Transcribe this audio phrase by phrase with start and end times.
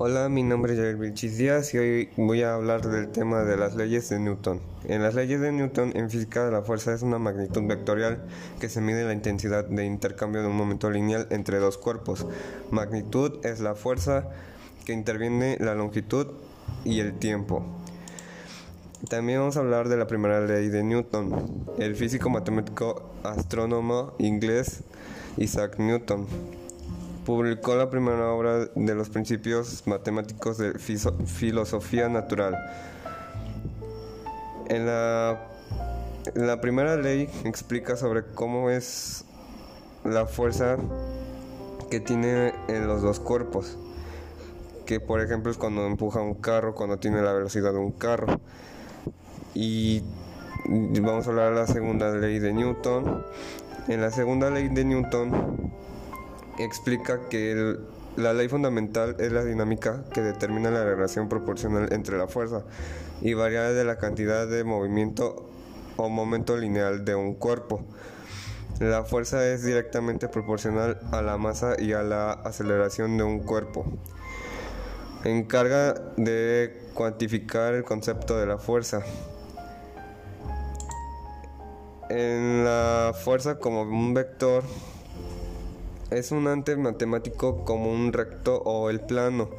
[0.00, 3.56] Hola, mi nombre es Jair Vilchis Díaz y hoy voy a hablar del tema de
[3.56, 4.60] las leyes de Newton.
[4.84, 8.22] En las leyes de Newton, en física, la fuerza es una magnitud vectorial
[8.60, 12.26] que se mide la intensidad de intercambio de un momento lineal entre dos cuerpos.
[12.70, 14.28] Magnitud es la fuerza
[14.84, 16.28] que interviene la longitud
[16.84, 17.66] y el tiempo.
[19.10, 24.84] También vamos a hablar de la primera ley de Newton, el físico matemático astrónomo inglés
[25.38, 26.28] Isaac Newton
[27.28, 32.56] publicó la primera obra de los principios matemáticos de filosofía natural.
[34.70, 35.38] En la,
[36.62, 39.26] primera ley explica sobre cómo es
[40.06, 40.78] la fuerza
[41.90, 43.76] que tiene en los dos cuerpos.
[44.86, 48.40] Que por ejemplo es cuando empuja un carro, cuando tiene la velocidad de un carro.
[49.52, 50.02] Y
[50.66, 53.22] vamos a hablar de la segunda ley de Newton.
[53.86, 55.68] En la segunda ley de Newton
[56.64, 57.76] explica que
[58.16, 62.64] la ley fundamental es la dinámica que determina la relación proporcional entre la fuerza
[63.20, 65.48] y varía de la cantidad de movimiento
[65.96, 67.84] o momento lineal de un cuerpo.
[68.80, 73.84] La fuerza es directamente proporcional a la masa y a la aceleración de un cuerpo.
[75.24, 79.02] Encarga de cuantificar el concepto de la fuerza.
[82.08, 84.62] En la fuerza como un vector
[86.10, 89.50] es un ante matemático como un recto o el plano.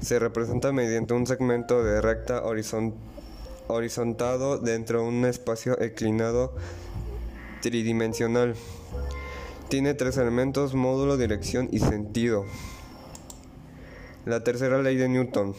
[0.00, 2.42] Se representa mediante un segmento de recta
[3.68, 6.54] horizontado dentro de un espacio inclinado
[7.62, 8.54] tridimensional.
[9.68, 12.44] Tiene tres elementos, módulo, dirección y sentido.
[14.26, 15.54] La tercera ley de Newton.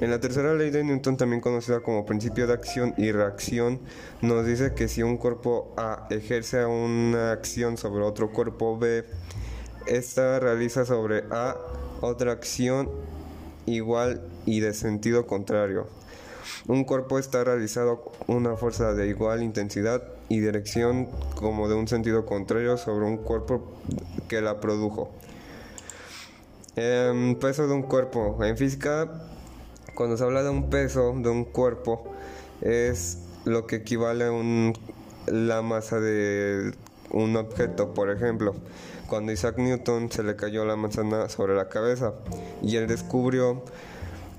[0.00, 3.80] En la tercera ley de Newton, también conocida como principio de acción y reacción,
[4.22, 9.04] nos dice que si un cuerpo A ejerce una acción sobre otro cuerpo B,
[9.88, 11.56] esta realiza sobre A
[12.00, 12.88] otra acción
[13.66, 15.86] igual y de sentido contrario.
[16.66, 22.26] Un cuerpo está realizado una fuerza de igual intensidad y dirección como de un sentido
[22.26, 23.62] contrario sobre un cuerpo
[24.28, 25.10] que la produjo.
[26.76, 28.38] Em, peso de un cuerpo.
[28.44, 29.22] En física,
[29.94, 32.14] cuando se habla de un peso de un cuerpo,
[32.60, 34.74] es lo que equivale a un,
[35.26, 36.72] la masa de
[37.10, 38.54] un objeto, por ejemplo
[39.08, 42.12] cuando Isaac Newton se le cayó la manzana sobre la cabeza
[42.62, 43.64] y él descubrió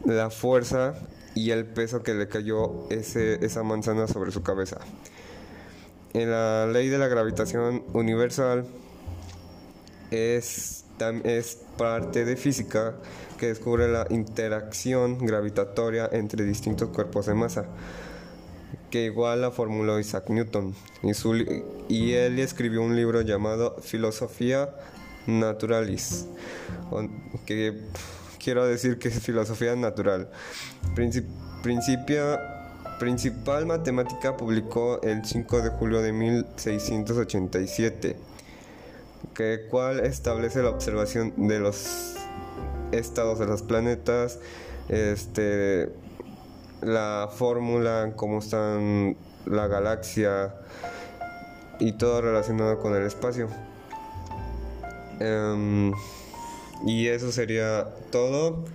[0.06, 0.94] la fuerza
[1.35, 4.78] y el peso que le cayó ese, esa manzana sobre su cabeza.
[6.13, 8.66] En la ley de la gravitación universal
[10.12, 10.85] es,
[11.24, 12.96] es parte de física
[13.38, 17.66] que descubre la interacción gravitatoria entre distintos cuerpos de masa
[18.90, 20.74] que igual la formuló Isaac Newton
[21.88, 24.69] y, él escribió un libro llamado Filosofía
[25.28, 26.25] Naturalis,
[27.46, 27.79] que
[28.44, 30.29] quiero decir que es filosofía natural.
[33.00, 38.16] principal matemática publicó el 5 de julio de 1687,
[39.34, 42.16] que cual establece la observación de los
[42.91, 44.40] estados de los planetas,
[44.90, 45.90] este
[46.81, 50.53] la fórmula, cómo están la galaxia
[51.79, 53.50] y todo relacionado con el espacio.
[55.19, 55.94] Em,
[56.85, 58.66] y eso sería todo.